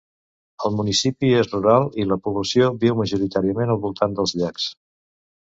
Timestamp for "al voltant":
3.75-4.19